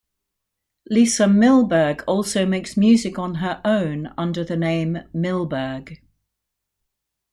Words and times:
Lisa 0.89 1.25
Milberg 1.27 2.03
also 2.07 2.43
makes 2.43 2.75
music 2.75 3.19
on 3.19 3.35
her 3.35 3.61
own, 3.63 4.11
under 4.17 4.43
the 4.43 4.57
name 4.57 4.97
Milberg. 5.13 5.99